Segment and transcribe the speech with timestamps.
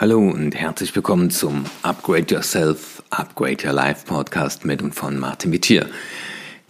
[0.00, 5.50] Hallo und herzlich willkommen zum Upgrade Yourself, Upgrade Your Life Podcast mit und von Martin
[5.50, 5.88] Wittier.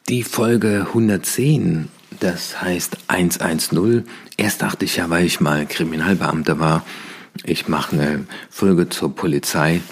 [0.09, 1.89] Die Folge 110,
[2.21, 4.07] das heißt 110.
[4.39, 6.87] Erst dachte ich ja, weil ich mal Kriminalbeamter war,
[7.45, 9.83] ich mache eine Folge zur Polizei.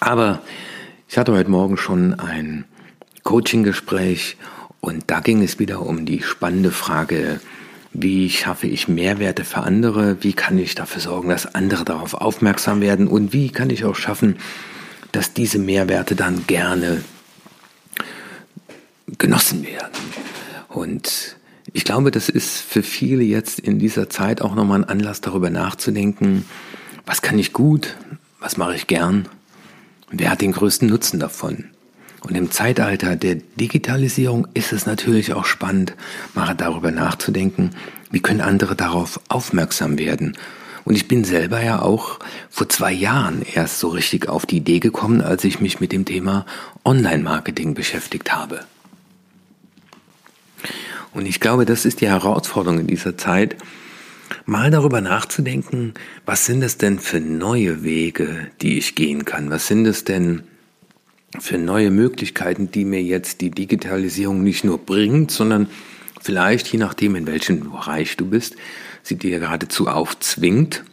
[0.00, 0.42] Aber
[1.08, 2.66] ich hatte heute Morgen schon ein
[3.22, 4.36] Coaching-Gespräch
[4.82, 7.40] und da ging es wieder um die spannende Frage,
[7.94, 10.22] wie schaffe ich Mehrwerte für andere?
[10.22, 13.06] Wie kann ich dafür sorgen, dass andere darauf aufmerksam werden?
[13.06, 14.36] Und wie kann ich auch schaffen,
[15.12, 17.04] dass diese Mehrwerte dann gerne
[19.16, 19.92] genossen werden?
[20.68, 21.36] Und
[21.72, 25.50] ich glaube, das ist für viele jetzt in dieser Zeit auch nochmal ein Anlass darüber
[25.50, 26.44] nachzudenken,
[27.06, 27.94] was kann ich gut,
[28.40, 29.28] was mache ich gern,
[30.10, 31.70] wer hat den größten Nutzen davon.
[32.24, 35.94] Und im Zeitalter der Digitalisierung ist es natürlich auch spannend,
[36.34, 37.70] mal darüber nachzudenken,
[38.10, 40.34] wie können andere darauf aufmerksam werden.
[40.84, 44.80] Und ich bin selber ja auch vor zwei Jahren erst so richtig auf die Idee
[44.80, 46.46] gekommen, als ich mich mit dem Thema
[46.84, 48.60] Online-Marketing beschäftigt habe.
[51.12, 53.56] Und ich glaube, das ist die Herausforderung in dieser Zeit,
[54.46, 55.92] mal darüber nachzudenken,
[56.24, 59.50] was sind es denn für neue Wege, die ich gehen kann?
[59.50, 60.42] Was sind es denn
[61.38, 65.68] für neue Möglichkeiten, die mir jetzt die Digitalisierung nicht nur bringt, sondern
[66.20, 68.56] vielleicht, je nachdem, in welchem Bereich du bist,
[69.02, 70.84] sie dir geradezu aufzwingt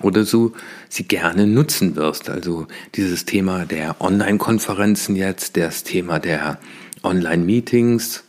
[0.00, 0.52] oder so
[0.88, 2.30] sie gerne nutzen wirst.
[2.30, 6.58] Also dieses Thema der Online-Konferenzen jetzt, das Thema der
[7.02, 8.24] Online-Meetings,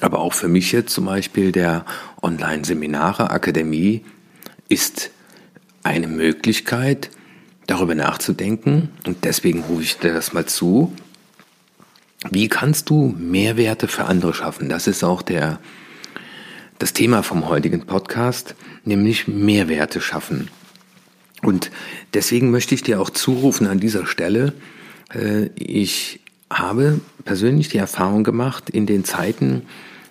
[0.00, 1.84] aber auch für mich jetzt zum Beispiel der
[2.22, 4.04] Online-Seminare, Akademie
[4.68, 5.10] ist
[5.82, 7.10] eine Möglichkeit,
[7.72, 8.90] darüber nachzudenken.
[9.06, 10.92] Und deswegen rufe ich dir das mal zu.
[12.30, 14.68] Wie kannst du Mehrwerte für andere schaffen?
[14.68, 15.58] Das ist auch der,
[16.78, 20.48] das Thema vom heutigen Podcast, nämlich Mehrwerte schaffen.
[21.42, 21.70] Und
[22.14, 24.52] deswegen möchte ich dir auch zurufen an dieser Stelle,
[25.12, 29.62] äh, ich habe persönlich die Erfahrung gemacht in den Zeiten,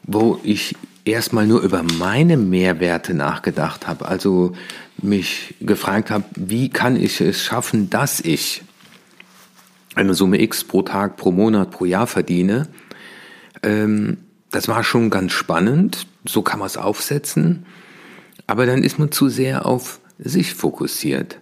[0.04, 0.76] wo ich
[1.06, 4.54] erstmal nur über meine Mehrwerte nachgedacht habe, also
[5.02, 8.64] mich gefragt habe, wie kann ich es schaffen, dass ich
[9.96, 12.68] eine Summe X pro Tag, pro Monat, pro Jahr verdiene.
[13.64, 14.18] Ähm,
[14.52, 17.66] das war schon ganz spannend, so kann man es aufsetzen,
[18.48, 21.40] aber dann ist man zu sehr auf sich fokussiert.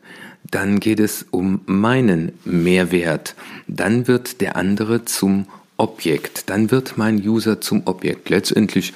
[0.51, 3.35] Dann geht es um meinen Mehrwert.
[3.67, 5.47] Dann wird der andere zum
[5.77, 6.49] Objekt.
[6.49, 8.29] Dann wird mein User zum Objekt.
[8.29, 8.93] Letztendlich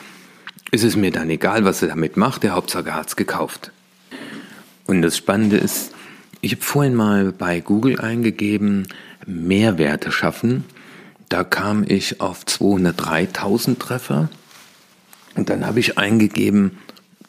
[0.73, 3.72] ist es mir dann egal, was er damit macht, der Hauptsache hat es gekauft.
[4.88, 5.94] Und das Spannende ist,
[6.41, 8.88] ich habe vorhin mal bei Google eingegeben,
[9.28, 10.66] Mehrwerte schaffen.
[11.29, 14.29] Da kam ich auf 203.000 Treffer.
[15.35, 16.79] Und dann habe ich eingegeben,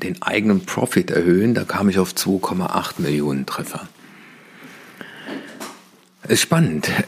[0.03, 1.53] den eigenen Profit erhöhen.
[1.53, 3.87] Da kam ich auf 2,8 Millionen Treffer.
[6.27, 6.91] Ist spannend.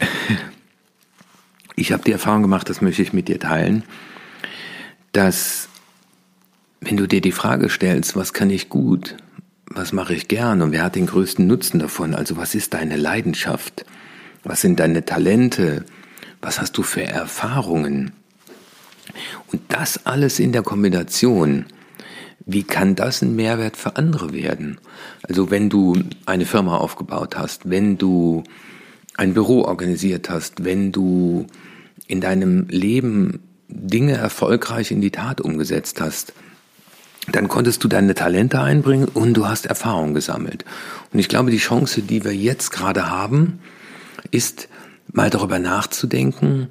[1.79, 3.83] Ich habe die Erfahrung gemacht, das möchte ich mit dir teilen,
[5.13, 5.69] dass
[6.87, 9.17] wenn du dir die Frage stellst, was kann ich gut,
[9.67, 12.97] was mache ich gern und wer hat den größten Nutzen davon, also was ist deine
[12.97, 13.85] Leidenschaft,
[14.45, 15.85] was sind deine Talente,
[16.41, 18.13] was hast du für Erfahrungen?
[19.51, 21.67] Und das alles in der Kombination,
[22.45, 24.79] wie kann das ein Mehrwert für andere werden?
[25.25, 28.45] Also wenn du eine Firma aufgebaut hast, wenn du
[29.17, 31.49] ein Büro organisiert hast, wenn du
[32.07, 36.33] in deinem Leben Dinge erfolgreich in die Tat umgesetzt hast,
[37.33, 40.65] dann konntest du deine Talente einbringen und du hast Erfahrung gesammelt.
[41.13, 43.59] Und ich glaube, die Chance, die wir jetzt gerade haben,
[44.31, 44.69] ist
[45.13, 46.69] mal darüber nachzudenken,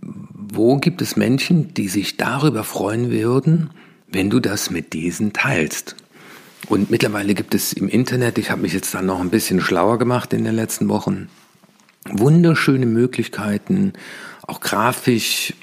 [0.00, 3.70] wo gibt es Menschen, die sich darüber freuen würden,
[4.08, 5.96] wenn du das mit diesen teilst.
[6.68, 9.98] Und mittlerweile gibt es im Internet, ich habe mich jetzt dann noch ein bisschen schlauer
[9.98, 11.28] gemacht in den letzten Wochen,
[12.10, 13.92] wunderschöne Möglichkeiten,
[14.46, 15.54] auch grafisch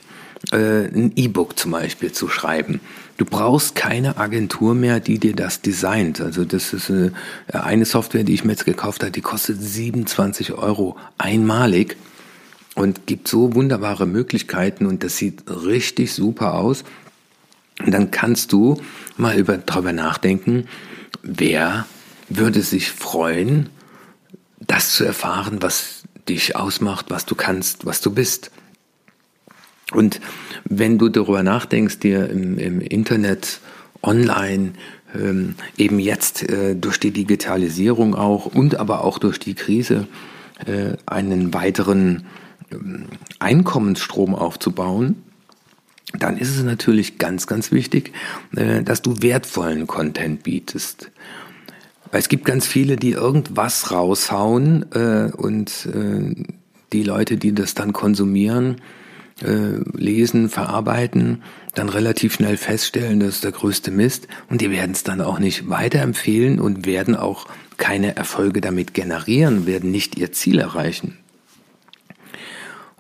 [0.52, 2.82] äh, ein E-Book zum Beispiel zu schreiben.
[3.18, 6.20] Du brauchst keine Agentur mehr, die dir das designt.
[6.22, 7.12] Also das ist äh,
[7.52, 11.98] eine Software, die ich mir jetzt gekauft habe, die kostet 27 Euro einmalig
[12.76, 16.84] und gibt so wunderbare Möglichkeiten und das sieht richtig super aus.
[17.80, 18.82] Und dann kannst du
[19.18, 20.68] mal über, darüber nachdenken,
[21.22, 21.86] wer
[22.30, 23.70] würde sich freuen,
[24.60, 28.52] das zu erfahren, was dich ausmacht, was du kannst, was du bist.
[29.92, 30.22] Und
[30.66, 33.60] wenn du darüber nachdenkst, dir im, im Internet,
[34.04, 34.74] online,
[35.16, 40.08] ähm, eben jetzt äh, durch die Digitalisierung auch und aber auch durch die Krise
[40.66, 42.26] äh, einen weiteren
[42.72, 43.06] ähm,
[43.40, 45.24] Einkommensstrom aufzubauen,
[46.18, 48.14] dann ist es natürlich ganz, ganz wichtig,
[48.56, 51.12] äh, dass du wertvollen Content bietest.
[52.14, 56.36] Es gibt ganz viele, die irgendwas raushauen äh, und äh,
[56.92, 58.82] die Leute, die das dann konsumieren,
[59.44, 61.44] äh, lesen, verarbeiten,
[61.76, 65.40] dann relativ schnell feststellen, das ist der größte Mist und die werden es dann auch
[65.40, 67.48] nicht weiterempfehlen und werden auch
[67.78, 71.18] keine Erfolge damit generieren, werden nicht ihr Ziel erreichen.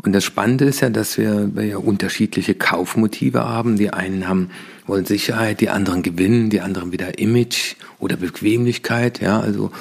[0.03, 3.77] Und das Spannende ist ja, dass wir, wir ja unterschiedliche Kaufmotive haben.
[3.77, 4.49] Die einen haben,
[4.87, 9.71] wollen Sicherheit, die anderen gewinnen, die anderen wieder Image oder Bequemlichkeit, ja, also,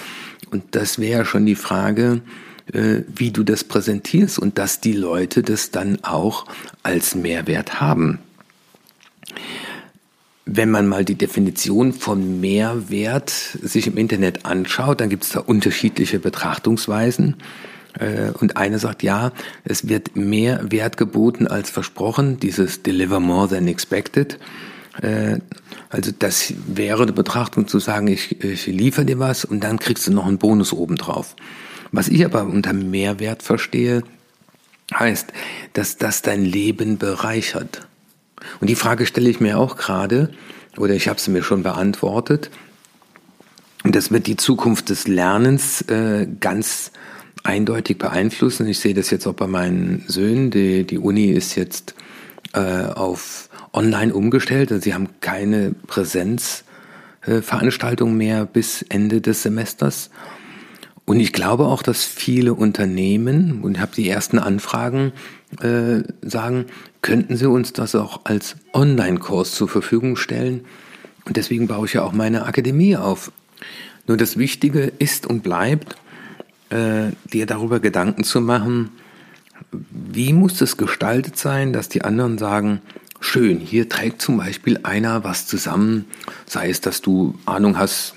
[0.51, 2.21] und das wäre schon die Frage,
[2.73, 6.47] wie du das präsentierst und dass die Leute das dann auch
[6.83, 8.21] als Mehrwert haben.
[10.47, 15.41] Wenn man mal die Definition von Mehrwert sich im Internet anschaut, dann gibt es da
[15.41, 17.37] unterschiedliche Betrachtungsweisen.
[17.99, 19.33] Äh, und eine sagt, ja,
[19.65, 24.39] es wird mehr Wert geboten als versprochen, dieses Deliver more than expected.
[25.03, 25.39] Äh,
[25.89, 30.07] also das wäre die Betrachtung zu sagen, ich, ich liefere dir was und dann kriegst
[30.07, 31.37] du noch einen Bonus obendrauf.
[31.93, 34.03] Was ich aber unter Mehrwert verstehe,
[34.95, 35.33] heißt,
[35.73, 37.87] dass das dein Leben bereichert.
[38.61, 40.31] Und die Frage stelle ich mir auch gerade,
[40.77, 42.51] oder ich habe sie mir schon beantwortet.
[43.83, 46.91] Und das wird die Zukunft des Lernens äh, ganz
[47.43, 48.69] eindeutig beeinflussen.
[48.69, 50.51] Ich sehe das jetzt auch bei meinen Söhnen.
[50.51, 51.95] Die, die Uni ist jetzt
[52.53, 54.71] äh, auf online umgestellt.
[54.71, 60.11] Also sie haben keine Präsenzveranstaltungen äh, mehr bis Ende des Semesters.
[61.11, 65.11] Und ich glaube auch, dass viele Unternehmen, und ich habe die ersten Anfragen,
[65.61, 66.67] äh, sagen,
[67.03, 70.61] könnten Sie uns das auch als Online-Kurs zur Verfügung stellen?
[71.25, 73.33] Und deswegen baue ich ja auch meine Akademie auf.
[74.07, 75.97] Nur das Wichtige ist und bleibt,
[76.69, 78.91] äh, dir darüber Gedanken zu machen,
[79.91, 82.83] wie muss es gestaltet sein, dass die anderen sagen,
[83.19, 86.05] schön, hier trägt zum Beispiel einer was zusammen,
[86.47, 88.15] sei es, dass du Ahnung hast,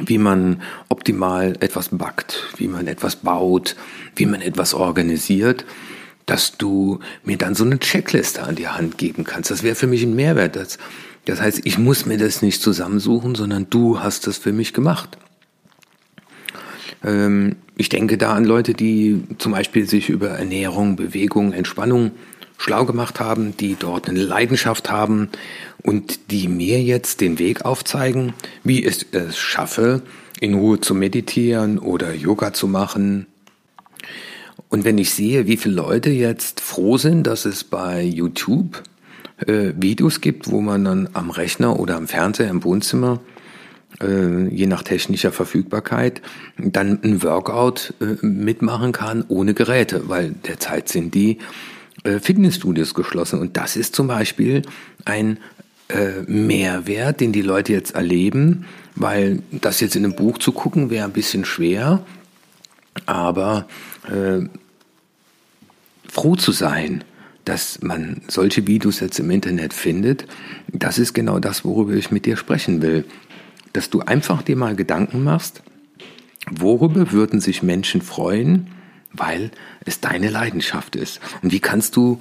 [0.00, 3.76] wie man optimal etwas backt, wie man etwas baut,
[4.14, 5.64] wie man etwas organisiert,
[6.26, 9.50] dass du mir dann so eine Checkliste an die Hand geben kannst.
[9.50, 10.56] Das wäre für mich ein Mehrwert.
[10.56, 10.78] Das,
[11.24, 15.16] das heißt, ich muss mir das nicht zusammensuchen, sondern du hast das für mich gemacht.
[17.04, 22.12] Ähm, ich denke da an Leute, die zum Beispiel sich über Ernährung, Bewegung, Entspannung
[22.58, 25.28] schlau gemacht haben, die dort eine Leidenschaft haben
[25.82, 28.32] und die mir jetzt den Weg aufzeigen,
[28.64, 30.02] wie ich es schaffe,
[30.40, 33.26] in Ruhe zu meditieren oder Yoga zu machen.
[34.68, 38.82] Und wenn ich sehe, wie viele Leute jetzt froh sind, dass es bei YouTube
[39.46, 43.20] äh, Videos gibt, wo man dann am Rechner oder am Fernseher im Wohnzimmer
[44.00, 46.20] äh, je nach technischer Verfügbarkeit,
[46.58, 51.38] dann ein Workout äh, mitmachen kann ohne Geräte, weil derzeit sind die
[52.20, 53.40] Fitnessstudios geschlossen.
[53.40, 54.62] Und das ist zum Beispiel
[55.04, 55.38] ein
[55.88, 58.64] äh, Mehrwert, den die Leute jetzt erleben,
[58.94, 62.04] weil das jetzt in einem Buch zu gucken wäre ein bisschen schwer,
[63.04, 63.68] aber
[64.08, 64.46] äh,
[66.08, 67.04] froh zu sein,
[67.44, 70.26] dass man solche Videos jetzt im Internet findet,
[70.72, 73.04] das ist genau das, worüber ich mit dir sprechen will.
[73.72, 75.62] Dass du einfach dir mal Gedanken machst,
[76.50, 78.68] worüber würden sich Menschen freuen,
[79.12, 79.50] weil
[79.84, 81.20] es deine Leidenschaft ist.
[81.42, 82.20] Und wie kannst du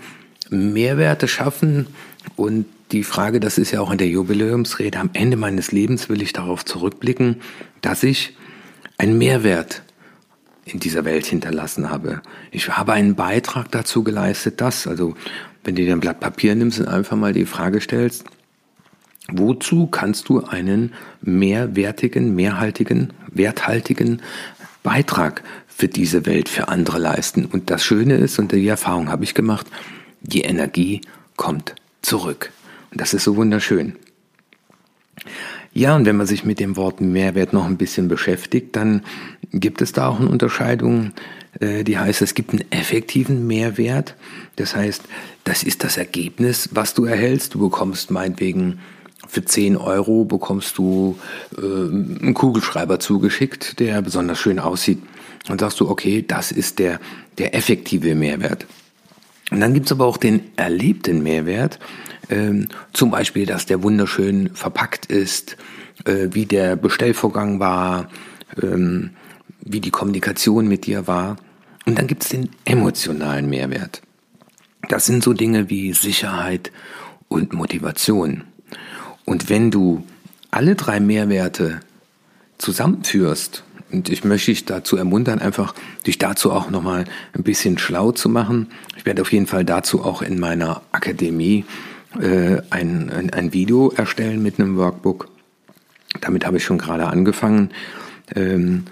[0.49, 1.87] Mehrwerte schaffen?
[2.35, 6.21] Und die Frage, das ist ja auch in der Jubiläumsrede, am Ende meines Lebens will
[6.21, 7.41] ich darauf zurückblicken,
[7.81, 8.35] dass ich
[8.97, 9.81] einen Mehrwert
[10.65, 12.21] in dieser Welt hinterlassen habe.
[12.51, 15.15] Ich habe einen Beitrag dazu geleistet, dass, also
[15.63, 18.25] wenn du dir ein Blatt Papier nimmst und einfach mal die Frage stellst,
[19.27, 24.21] wozu kannst du einen mehrwertigen, mehrhaltigen, werthaltigen
[24.83, 25.43] Beitrag
[25.75, 27.45] für diese Welt, für andere leisten.
[27.45, 29.67] Und das Schöne ist, und die Erfahrung habe ich gemacht,
[30.21, 31.01] die Energie
[31.35, 32.51] kommt zurück.
[32.91, 33.95] Und das ist so wunderschön.
[35.73, 39.03] Ja, und wenn man sich mit dem Wort Mehrwert noch ein bisschen beschäftigt, dann
[39.51, 41.11] gibt es da auch eine Unterscheidung,
[41.59, 44.15] äh, die heißt, es gibt einen effektiven Mehrwert.
[44.55, 45.03] Das heißt,
[45.43, 47.53] das ist das Ergebnis, was du erhältst.
[47.53, 48.79] Du bekommst meinetwegen
[49.27, 51.17] für 10 Euro bekommst du
[51.57, 54.99] äh, einen Kugelschreiber zugeschickt, der besonders schön aussieht.
[55.47, 56.99] Dann sagst du, okay, das ist der,
[57.37, 58.65] der effektive Mehrwert.
[59.51, 61.79] Und dann gibt's aber auch den erlebten Mehrwert,
[62.29, 65.57] ähm, zum Beispiel, dass der wunderschön verpackt ist,
[66.05, 68.09] äh, wie der Bestellvorgang war,
[68.61, 69.11] ähm,
[69.61, 71.37] wie die Kommunikation mit dir war.
[71.85, 74.01] Und dann gibt's den emotionalen Mehrwert.
[74.89, 76.71] Das sind so Dinge wie Sicherheit
[77.27, 78.43] und Motivation.
[79.25, 80.03] Und wenn du
[80.51, 81.81] alle drei Mehrwerte
[82.57, 83.63] zusammenführst,
[83.95, 85.73] und ich möchte dich dazu ermuntern, einfach
[86.05, 88.67] dich dazu auch nochmal ein bisschen schlau zu machen.
[88.97, 91.63] Ich werde auf jeden Fall dazu auch in meiner Akademie
[92.19, 95.29] äh, ein, ein, ein Video erstellen mit einem Workbook.
[96.19, 97.69] damit habe ich schon gerade angefangen.
[98.35, 98.83] Ähm,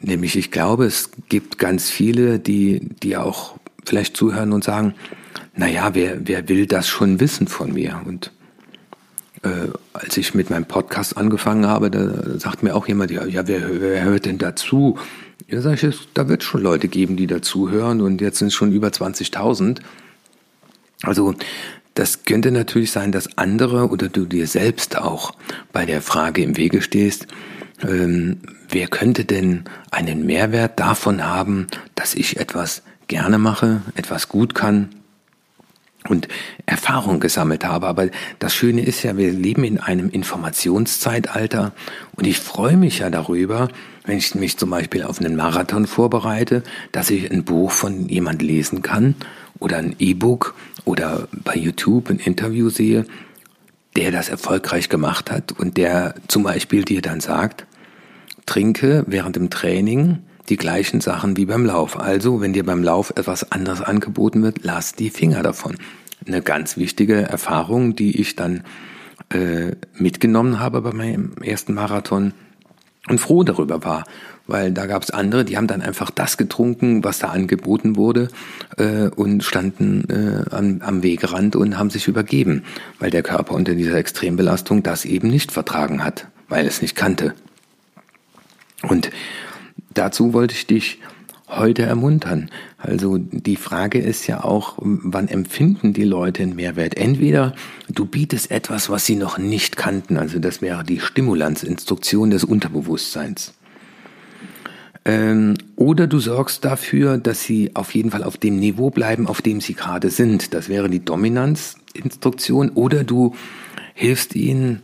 [0.00, 3.54] nämlich, ich glaube, es gibt ganz viele, die, die auch
[3.86, 4.94] vielleicht zuhören und sagen,
[5.56, 8.02] naja, wer, wer will das schon wissen von mir?
[8.04, 8.32] Und
[9.42, 13.46] äh, als ich mit meinem Podcast angefangen habe, da sagt mir auch jemand, ja, ja
[13.46, 14.98] wer, wer hört denn dazu?
[15.48, 18.72] Ja, sag ich, da wird schon Leute geben, die dazuhören und jetzt sind es schon
[18.72, 19.80] über 20.000.
[21.02, 21.34] Also
[21.94, 25.34] das könnte natürlich sein, dass andere oder du dir selbst auch
[25.72, 27.26] bei der Frage im Wege stehst,
[27.82, 34.54] ähm, wer könnte denn einen Mehrwert davon haben, dass ich etwas gerne mache, etwas gut
[34.54, 34.88] kann
[36.08, 36.28] und
[36.66, 37.86] Erfahrung gesammelt habe.
[37.86, 41.72] Aber das Schöne ist ja, wir leben in einem Informationszeitalter
[42.16, 43.68] und ich freue mich ja darüber,
[44.04, 48.42] wenn ich mich zum Beispiel auf einen Marathon vorbereite, dass ich ein Buch von jemand
[48.42, 49.14] lesen kann
[49.58, 50.54] oder ein E-Book
[50.84, 53.06] oder bei YouTube ein Interview sehe,
[53.96, 57.66] der das erfolgreich gemacht hat und der zum Beispiel dir dann sagt,
[58.46, 60.18] trinke während dem Training
[60.48, 61.98] die gleichen Sachen wie beim Lauf.
[61.98, 65.76] Also, wenn dir beim Lauf etwas anderes angeboten wird, lass die Finger davon.
[66.26, 68.64] Eine ganz wichtige Erfahrung, die ich dann
[69.32, 72.32] äh, mitgenommen habe bei meinem ersten Marathon
[73.08, 74.04] und froh darüber war,
[74.46, 78.28] weil da gab es andere, die haben dann einfach das getrunken, was da angeboten wurde
[78.76, 82.64] äh, und standen äh, am, am Wegrand und haben sich übergeben,
[82.98, 87.34] weil der Körper unter dieser Extrembelastung das eben nicht vertragen hat, weil es nicht kannte.
[88.82, 89.10] Und
[89.94, 90.98] dazu wollte ich dich
[91.48, 92.50] heute ermuntern.
[92.78, 96.96] Also die Frage ist ja auch, wann empfinden die Leute einen Mehrwert?
[96.96, 97.54] Entweder
[97.88, 103.54] du bietest etwas, was sie noch nicht kannten, also das wäre die Stimulanzinstruktion des Unterbewusstseins.
[105.04, 109.42] Ähm, oder du sorgst dafür, dass sie auf jeden Fall auf dem Niveau bleiben, auf
[109.42, 110.54] dem sie gerade sind.
[110.54, 112.70] Das wäre die Dominanzinstruktion.
[112.70, 113.34] Oder du
[113.94, 114.80] hilfst ihnen,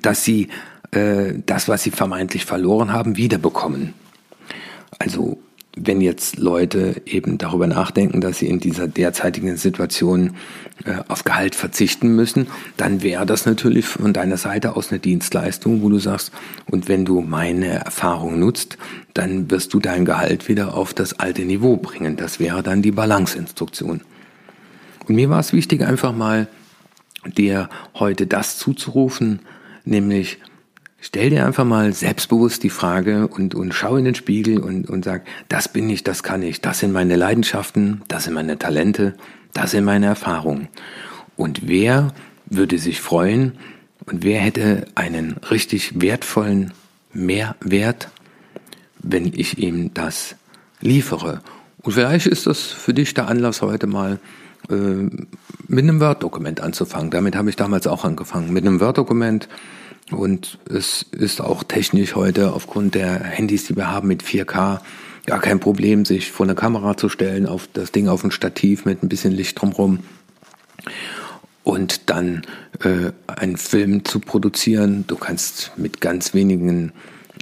[0.00, 0.48] dass sie
[0.94, 3.94] äh, das, was sie vermeintlich verloren haben, wiederbekommen.
[4.98, 5.38] Also
[5.76, 10.36] wenn jetzt Leute eben darüber nachdenken, dass sie in dieser derzeitigen Situation
[10.84, 12.46] äh, auf Gehalt verzichten müssen,
[12.76, 16.32] dann wäre das natürlich von deiner Seite aus eine Dienstleistung, wo du sagst,
[16.70, 18.78] und wenn du meine Erfahrung nutzt,
[19.14, 22.16] dann wirst du dein Gehalt wieder auf das alte Niveau bringen.
[22.16, 24.00] Das wäre dann die Balanceinstruktion.
[25.06, 26.46] Und mir war es wichtig, einfach mal
[27.36, 29.40] dir heute das zuzurufen,
[29.84, 30.38] nämlich
[31.06, 35.04] Stell dir einfach mal selbstbewusst die Frage und, und schau in den Spiegel und, und
[35.04, 39.12] sag, das bin ich, das kann ich, das sind meine Leidenschaften, das sind meine Talente,
[39.52, 40.68] das sind meine Erfahrungen.
[41.36, 42.14] Und wer
[42.46, 43.52] würde sich freuen
[44.06, 46.72] und wer hätte einen richtig wertvollen
[47.12, 48.08] Mehrwert,
[48.98, 50.36] wenn ich ihm das
[50.80, 51.42] liefere?
[51.82, 54.20] Und vielleicht ist das für dich der Anlass heute mal
[54.70, 57.10] äh, mit einem Word-Dokument anzufangen.
[57.10, 58.54] Damit habe ich damals auch angefangen.
[58.54, 59.50] Mit einem Word-Dokument
[60.10, 64.80] und es ist auch technisch heute aufgrund der Handys, die wir haben mit 4K,
[65.26, 68.84] gar kein Problem, sich vor eine Kamera zu stellen, auf das Ding auf ein Stativ
[68.84, 70.00] mit ein bisschen Licht drumherum
[71.62, 72.42] und dann
[72.82, 75.04] äh, einen Film zu produzieren.
[75.06, 76.92] Du kannst mit ganz wenigen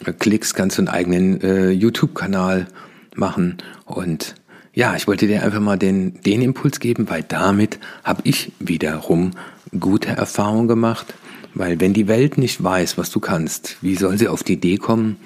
[0.07, 2.69] äh, Klicks du einen eigenen äh, YouTube-Kanal
[3.17, 4.37] machen und
[4.75, 9.33] ja, ich wollte dir einfach mal den, den Impuls geben, weil damit habe ich wiederum
[9.79, 11.15] gute Erfahrungen gemacht
[11.55, 14.77] weil wenn die Welt nicht weiß, was du kannst, wie soll sie auf die Idee
[14.79, 15.17] kommen,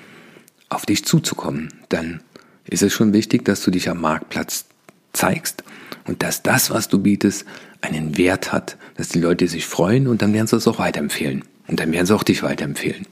[0.68, 1.72] auf dich zuzukommen?
[1.88, 2.20] Dann
[2.64, 4.66] ist es schon wichtig, dass du dich am Marktplatz
[5.12, 5.64] zeigst
[6.04, 7.44] und dass das, was du bietest,
[7.80, 11.44] einen Wert hat, dass die Leute sich freuen und dann werden sie es auch weiterempfehlen.
[11.68, 13.06] Und dann werden sie auch dich weiterempfehlen.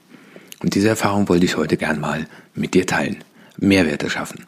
[0.62, 3.18] Und diese Erfahrung wollte ich heute gern mal mit dir teilen.
[3.56, 4.44] Mehrwerte schaffen.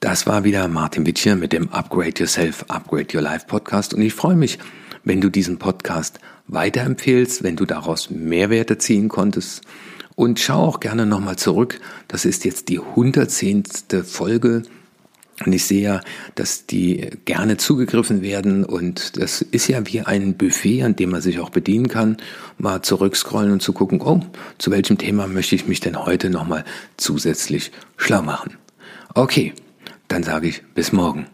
[0.00, 4.12] Das war wieder Martin Witschier mit dem Upgrade Yourself, Upgrade Your Life Podcast und ich
[4.12, 4.58] freue mich,
[5.04, 6.18] wenn du diesen Podcast
[6.48, 9.62] weiterempfehlst, wenn du daraus Mehrwerte ziehen konntest.
[10.16, 11.80] Und schau auch gerne nochmal zurück.
[12.08, 13.64] Das ist jetzt die 110.
[14.04, 14.62] Folge.
[15.44, 16.00] Und ich sehe ja,
[16.36, 18.64] dass die gerne zugegriffen werden.
[18.64, 22.18] Und das ist ja wie ein Buffet, an dem man sich auch bedienen kann.
[22.58, 24.20] Mal zurückscrollen und zu gucken, oh,
[24.58, 26.64] zu welchem Thema möchte ich mich denn heute nochmal
[26.96, 28.56] zusätzlich schlau machen.
[29.14, 29.52] Okay,
[30.06, 31.26] dann sage ich bis morgen.